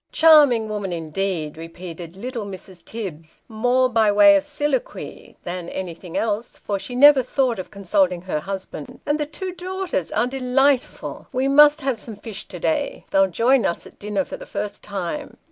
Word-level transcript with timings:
"Charming 0.11 0.67
woman, 0.67 0.91
indeed!" 0.91 1.57
repeated 1.57 2.15
little 2.15 2.43
Mrs. 2.43 2.83
Tibbs, 2.83 3.43
more 3.47 3.87
by 3.87 4.11
way 4.11 4.35
of 4.35 4.43
soliloquy 4.43 5.37
than 5.43 5.69
anything 5.69 6.17
else, 6.17 6.57
for 6.57 6.79
she 6.79 6.95
never 6.95 7.21
thought 7.21 7.59
of 7.59 7.69
consulting 7.69 8.23
her 8.23 8.39
husband. 8.39 8.99
"And 9.05 9.19
the 9.19 9.27
two 9.27 9.51
daughters 9.51 10.11
are 10.11 10.25
delightful. 10.25 11.27
We 11.31 11.47
must 11.47 11.81
have 11.81 11.99
some 11.99 12.15
fish 12.15 12.47
to 12.47 12.59
day; 12.59 13.05
they'll 13.11 13.29
join 13.29 13.63
us 13.63 13.85
at 13.85 13.99
dinner 13.99 14.25
for 14.25 14.37
the 14.37 14.47
first 14.47 14.81
time." 14.81 15.37